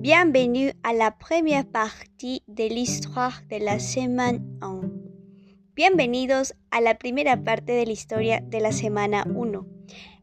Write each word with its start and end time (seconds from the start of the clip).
Bienvenue 0.00 0.72
à 0.82 0.94
la 0.94 1.10
première 1.10 1.66
partie 1.66 2.42
de 2.48 2.64
l'histoire 2.64 3.42
de 3.50 3.62
la 3.62 3.78
semaine 3.78 4.42
1. 4.62 4.80
Bienvenidos 5.76 6.54
a 6.70 6.80
la 6.80 6.94
primera 6.94 7.36
parte 7.36 7.72
de 7.72 7.84
la 7.84 7.92
historia 7.92 8.40
de 8.40 8.60
la 8.60 8.72
semana 8.72 9.26
1. 9.26 9.66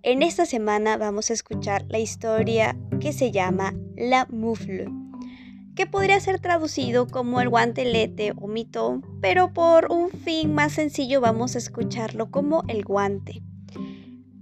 En 0.02 0.24
esta 0.24 0.48
semana 0.48 0.98
vamos 0.98 1.30
a 1.30 1.34
escuchar 1.34 1.86
la 1.90 2.00
historia 2.00 2.76
que 3.00 3.14
se 3.14 3.32
llama 3.32 3.76
La 3.96 4.26
Moufle, 4.32 4.88
que 5.76 5.86
podría 5.86 6.20
ser 6.22 6.40
traducido 6.40 7.06
como 7.06 7.40
el 7.40 7.50
guantelete 7.50 8.34
o 8.36 8.48
mito, 8.48 9.04
pero 9.22 9.54
por 9.54 9.92
un 9.92 10.10
fin 10.10 10.56
más 10.56 10.74
sencillo 10.74 11.22
vamos 11.22 11.54
a 11.54 11.60
escucharlo 11.60 12.32
como 12.32 12.64
el 12.68 12.84
guante. 12.84 13.44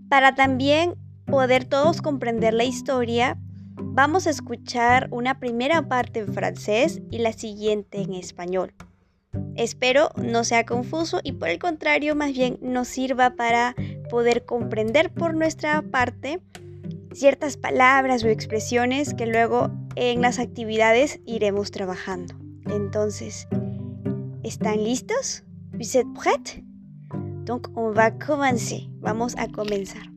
Para 0.07 0.33
también 0.33 0.95
poder 1.25 1.65
todos 1.65 2.01
comprender 2.01 2.53
la 2.53 2.63
historia, 2.63 3.37
Vamos 3.77 4.27
a 4.27 4.29
escuchar 4.29 5.07
una 5.11 5.39
primera 5.39 5.87
parte 5.87 6.19
en 6.19 6.33
francés 6.33 7.01
y 7.11 7.19
la 7.19 7.33
siguiente 7.33 8.01
en 8.01 8.13
español. 8.13 8.73
Espero 9.55 10.09
no 10.15 10.43
sea 10.43 10.65
confuso 10.65 11.19
y 11.23 11.33
por 11.33 11.49
el 11.49 11.59
contrario 11.59 12.15
más 12.15 12.33
bien 12.33 12.57
nos 12.61 12.87
sirva 12.87 13.35
para 13.35 13.75
poder 14.09 14.45
comprender 14.45 15.13
por 15.13 15.33
nuestra 15.33 15.81
parte 15.81 16.41
ciertas 17.13 17.57
palabras 17.57 18.23
o 18.23 18.27
expresiones 18.27 19.13
que 19.13 19.25
luego 19.25 19.71
en 19.95 20.21
las 20.21 20.39
actividades 20.39 21.19
iremos 21.25 21.71
trabajando. 21.71 22.35
Entonces, 22.69 23.47
¿están 24.43 24.83
listos? 24.83 25.43
¿Vous 25.71 25.95
êtes 25.95 26.05
prêts? 26.13 26.63
Donc 27.45 27.67
on 27.75 27.93
va 27.93 28.11
commencer. 28.11 28.89
Vamos 29.01 29.35
a 29.37 29.47
comenzar. 29.47 30.14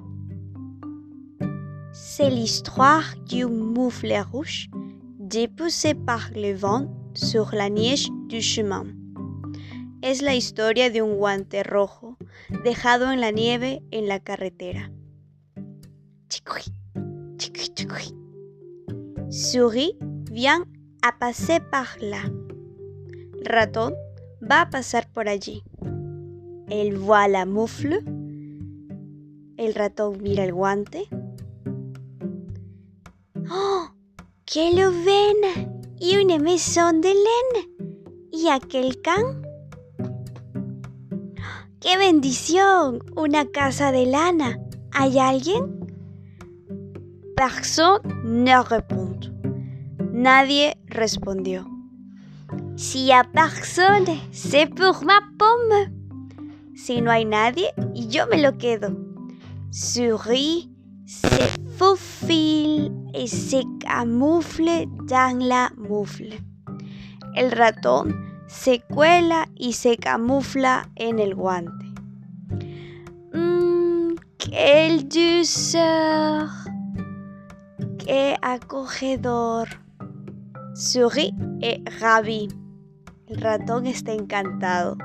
C'est 2.11 2.31
l'histoire 2.31 3.05
du 3.27 3.45
moufle 3.45 4.15
rouge 4.33 4.71
dépoussé 5.19 5.93
par 5.93 6.31
le 6.35 6.55
vent 6.55 6.91
sur 7.13 7.51
la 7.53 7.69
neige 7.69 8.09
du 8.29 8.41
chemin. 8.41 8.87
Es 10.03 10.23
la 10.23 10.35
historia 10.35 10.89
de 10.89 11.03
un 11.03 11.15
guante 11.15 11.63
rojo 11.71 12.17
dejado 12.65 13.05
en 13.05 13.21
la 13.21 13.31
nieve 13.31 13.83
en 13.93 14.07
la 14.07 14.21
carretera. 14.21 14.89
Souris 19.29 19.93
vient 20.33 20.65
a 21.03 21.13
passer 21.13 21.61
par 21.61 21.95
là. 22.01 22.23
Ratón 23.45 23.93
va 24.41 24.63
a 24.63 24.71
pasar 24.71 25.07
por 25.13 25.29
allí. 25.29 25.63
El 26.71 26.97
voit 26.97 27.29
la 27.29 27.45
moufle. 27.45 28.03
El 29.59 29.75
ratón 29.75 30.23
mira 30.23 30.45
el 30.45 30.55
guante. 30.55 31.07
¡Oh! 33.51 33.91
¡Que 34.45 34.73
lo 34.73 34.91
ven! 34.91 35.83
Y 35.99 36.17
una 36.17 36.39
maison 36.39 37.01
de 37.01 37.15
laine. 37.15 37.69
¿Y 38.31 38.49
aquel 38.49 39.01
can? 39.01 39.43
¡Qué 41.81 41.97
bendición! 41.97 42.99
Una 43.17 43.47
casa 43.47 43.91
de 43.93 44.07
lana. 44.07 44.59
¿Hay 44.93 45.19
alguien? 45.19 45.79
Personne 47.37 48.03
ne 48.25 48.63
répond. 48.63 49.33
Nadie 50.13 50.77
respondió. 50.87 51.67
Si 52.77 53.11
a 53.13 53.25
personne, 53.25 54.21
c'est 54.31 54.67
pour 54.67 55.05
ma 55.05 55.21
pomme. 55.39 55.93
Si 56.75 57.01
no 57.01 57.11
hay 57.11 57.25
nadie, 57.25 57.73
yo 57.95 58.27
me 58.27 58.43
lo 58.43 58.59
quedo. 58.59 58.97
Souris 59.71 60.69
se 61.09 61.49
faufile 61.79 62.93
et 63.15 63.27
se 63.27 63.63
camufle 63.81 64.87
dans 65.07 65.39
la 65.43 65.71
moufle. 65.79 66.35
El 67.35 67.51
ratón 67.51 68.15
se 68.47 68.81
cuela 68.81 69.49
y 69.57 69.73
se 69.73 69.97
camufla 69.97 70.87
en 70.97 71.19
el 71.19 71.35
guante. 71.35 71.87
Mmm, 73.33 74.17
qué 74.37 75.03
douceur. 75.03 76.51
Qué 77.99 78.37
acogedor. 78.43 79.69
Souris 80.75 81.33
et 81.63 81.83
ravi. 82.01 82.49
El 83.29 83.41
ratón 83.41 83.87
está 83.87 84.13
encantado. 84.13 84.99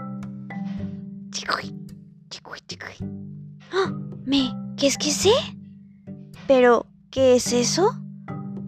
¡Oh! 3.74 3.90
¿Me? 4.26 4.54
¿Qué 4.78 4.88
es 4.88 4.98
que 4.98 5.12
sé? 5.12 5.32
Pero, 6.56 6.86
¿qué 7.10 7.38
es 7.38 7.52
eso? 7.52 7.96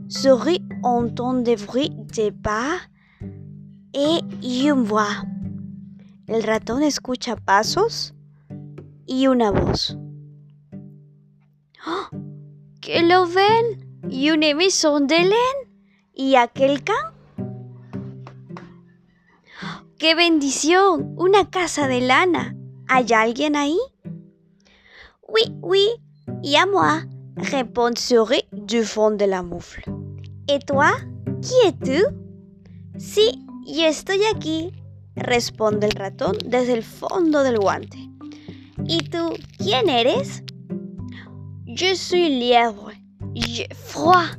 Souris 0.09 0.59
entend 0.83 1.43
des 1.43 1.55
bruits 1.55 1.91
de 2.15 2.31
pas 2.31 2.79
et 3.93 4.21
une 4.41 4.81
voix. 4.83 5.23
El 6.27 6.41
ratón 6.41 6.81
escucha 6.81 7.35
pasos 7.35 8.15
y 9.05 9.27
una 9.27 9.51
voz. 9.51 9.99
¡Oh! 11.85 12.09
¿Que 12.81 13.03
lo 13.03 13.27
ven? 13.27 14.01
¿Y 14.09 14.31
una 14.31 14.47
emisión 14.47 15.05
de 15.05 15.19
len? 15.19 15.57
¿Y 16.15 16.37
aquel 16.37 16.83
can? 16.83 17.13
¡Qué 19.99 20.15
bendición! 20.15 21.13
Una 21.17 21.51
casa 21.51 21.87
de 21.87 22.01
lana. 22.01 22.55
¿Hay 22.87 23.13
alguien 23.13 23.55
ahí? 23.55 23.77
Oui, 25.27 25.55
oui, 25.61 25.87
y 26.41 26.55
a 26.55 26.65
moi 26.65 27.14
répondit 27.37 28.43
du 28.51 28.83
fond 28.83 29.11
de 29.11 29.25
la 29.25 29.41
moufle. 29.41 29.83
¿Y 30.47 30.59
toi? 30.59 30.91
¿Qui 31.41 31.67
es-tu? 31.67 32.05
Sí, 32.97 33.45
yo 33.65 33.85
estoy 33.85 34.19
aquí, 34.33 34.71
responde 35.15 35.87
el 35.87 35.93
ratón 35.93 36.37
desde 36.45 36.73
el 36.73 36.83
fondo 36.83 37.43
del 37.43 37.59
guante. 37.59 37.97
¿Y 38.87 38.99
tú 39.09 39.33
quién 39.57 39.89
eres? 39.89 40.43
Je 41.67 41.95
suis 41.95 42.29
lièvre. 42.29 42.93
J'ai 43.33 43.67
froid. 43.73 44.37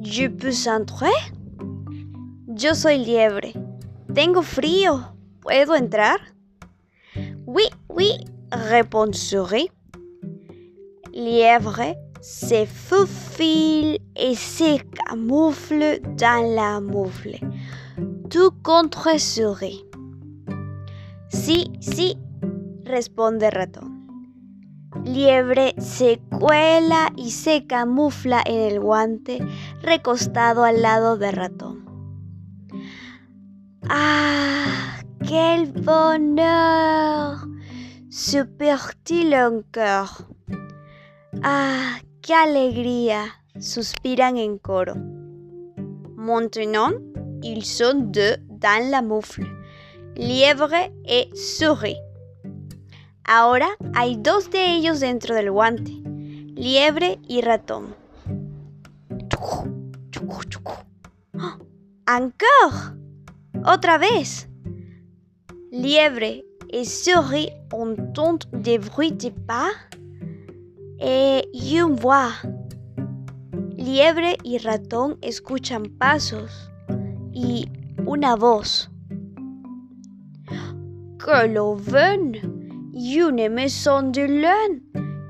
Je 0.00 0.28
peux 0.28 0.66
entrer? 0.66 1.12
Yo 2.46 2.74
soy 2.74 2.98
liebre. 2.98 3.52
Tengo 4.14 4.42
frío. 4.42 5.14
¿Puedo 5.40 5.74
entrar? 5.74 6.20
Oui, 7.46 7.64
oui, 7.88 8.12
répond 8.50 9.12
Souris. 9.12 9.70
Lièvre 11.12 11.96
se 12.20 12.66
faufile 12.66 13.98
et 14.14 14.34
se 14.34 14.78
camoufle 14.78 16.00
dans 16.16 16.54
la 16.54 16.80
moufle. 16.80 17.38
Tout 18.28 18.52
contre 18.62 19.18
souris. 19.18 19.84
Sí, 21.28 21.72
sí, 21.80 22.18
responde 22.84 23.50
ratón. 23.50 23.90
Liebre 25.04 25.74
se 25.78 26.20
cuela 26.38 27.10
y 27.16 27.30
se 27.30 27.66
camufla 27.66 28.42
en 28.44 28.60
el 28.60 28.80
guante 28.80 29.38
recostado 29.82 30.64
al 30.64 30.82
lado 30.82 31.16
de 31.16 31.30
ratón. 31.30 31.84
¡Ah! 33.88 35.00
¡Quel 35.26 35.72
bonheur! 35.72 37.38
Un 39.48 39.62
cœur. 39.70 40.08
¡Ah! 41.42 42.00
¡Qué 42.22 42.34
alegría! 42.34 43.42
Suspiran 43.58 44.36
en 44.36 44.58
coro. 44.58 44.94
Maintenant, 46.16 46.92
ils 47.42 47.64
sont 47.64 48.12
deux 48.12 48.36
dans 48.46 48.90
la 48.90 49.00
moufle, 49.00 49.46
lièvre 50.16 50.90
et 51.06 51.30
souris. 51.34 51.96
Ahora 53.24 53.68
hay 53.94 54.16
dos 54.16 54.50
de 54.50 54.58
ellos 54.58 55.00
dentro 55.00 55.34
del 55.34 55.50
guante, 55.50 55.92
liebre 56.54 57.18
y 57.26 57.40
ratón. 57.40 57.94
¡Encore! 62.06 62.96
¡Otra 63.64 63.96
vez! 63.96 64.46
Liebre 65.72 66.44
et 66.68 66.84
souris 66.84 67.50
entendent 67.72 68.44
des 68.52 68.78
bruits 68.78 69.12
de 69.12 69.30
pas 69.30 69.70
et 71.00 71.48
une 71.54 71.96
voix. 71.96 72.32
Liebre 73.76 74.36
y 74.44 74.58
ratón 74.58 75.16
escuchan 75.22 75.84
pasos 75.98 76.70
y 77.32 77.66
una 78.04 78.36
voz. 78.36 78.90
Que 81.18 81.48
lo 81.48 81.76
ven 81.76 82.90
y 82.92 83.20
una 83.22 83.48
maison 83.48 84.12
de 84.12 84.28
laine 84.28 84.82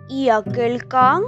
y 0.08 0.28
aquel 0.28 0.86
can. 0.88 1.22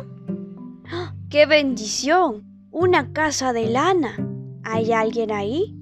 ¡Qué 1.30 1.46
bendición! 1.46 2.44
Una 2.70 3.12
casa 3.12 3.52
de 3.52 3.70
lana. 3.70 4.16
¿Hay 4.64 4.92
alguien 4.92 5.30
ahí? 5.30 5.76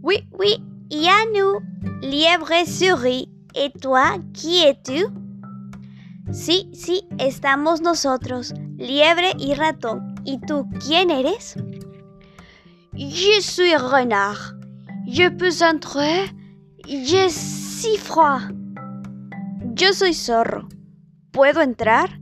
Oui, 0.00 0.28
oui, 0.32 0.62
y 0.88 1.06
a 1.08 1.24
nous, 1.34 1.62
liebre 2.00 2.64
souris. 2.66 3.28
¿Y 3.54 3.70
toi, 3.80 4.20
qui 4.32 4.64
es-tu? 4.64 5.27
Sí, 6.30 6.70
sí, 6.74 7.08
estamos 7.18 7.80
nosotros, 7.80 8.52
liebre 8.76 9.32
y 9.38 9.54
ratón. 9.54 10.14
¿Y 10.24 10.38
tú 10.38 10.68
quién 10.86 11.10
eres? 11.10 11.54
Je 12.94 13.40
suis 13.40 13.76
renard. 13.76 14.54
Je 15.06 15.30
peux 15.30 15.62
entrer. 15.62 16.30
J'ai 16.84 17.30
si 17.30 17.96
froid. 17.96 18.52
Yo 19.74 19.94
soy 19.94 20.12
zorro. 20.12 20.68
¿Puedo 21.30 21.62
entrar? 21.62 22.20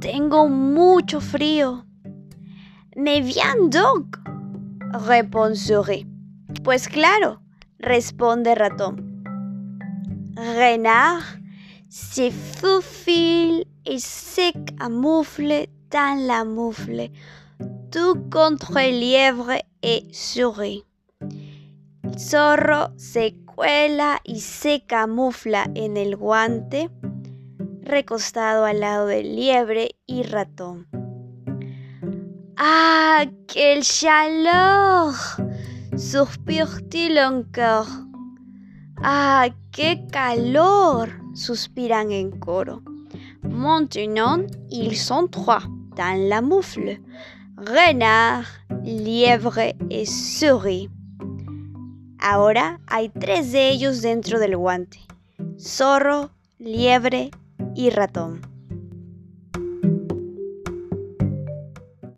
Tengo 0.00 0.48
mucho 0.48 1.20
frío. 1.20 1.84
Me 2.96 3.20
viens 3.20 3.68
donc, 3.68 4.16
répond 4.92 5.54
souris. 5.54 6.06
Pues 6.62 6.88
claro, 6.88 7.42
responde 7.78 8.54
ratón. 8.54 9.22
Renard 10.34 11.43
se 11.94 12.32
faufile 12.32 13.66
et 13.86 14.00
se 14.00 14.50
camoufle 14.76 15.68
dans 15.92 16.26
la 16.26 16.44
moufle, 16.44 17.08
tout 17.92 18.18
contre 18.32 18.80
lièvre 18.90 19.52
et 19.80 20.02
souris. 20.10 20.82
zorro 22.18 22.88
se 22.96 23.36
cuela 23.46 24.18
y 24.24 24.40
se 24.40 24.84
camufla 24.86 25.66
en 25.76 25.96
el 25.96 26.16
guante 26.16 26.90
recostado 27.84 28.64
al 28.64 28.80
lado 28.80 29.06
del 29.06 29.36
liebre 29.36 29.94
y 30.08 30.24
ratón. 30.24 30.88
¡Ah, 32.56 33.24
quel 33.46 33.84
chaleur! 33.84 35.14
Suspire-t-il 35.96 37.18
encore. 37.20 38.13
¡Ah, 39.06 39.50
qué 39.70 40.06
calor! 40.10 41.10
suspiran 41.34 42.10
en 42.10 42.30
coro. 42.30 42.80
Maintenant, 43.42 44.46
ils 44.70 44.96
sont 44.96 45.28
trois 45.28 45.62
dans 45.94 46.18
la 46.30 46.40
moufle. 46.40 47.02
Renard, 47.58 48.46
lièvre 48.82 49.74
et 49.90 50.06
souris. 50.06 50.88
Ahora 52.18 52.80
hay 52.86 53.10
tres 53.10 53.52
de 53.52 53.68
ellos 53.68 54.00
dentro 54.00 54.38
del 54.38 54.56
guante. 54.56 55.00
Zorro, 55.58 56.30
liebre 56.58 57.30
y 57.74 57.90
ratón. 57.90 58.53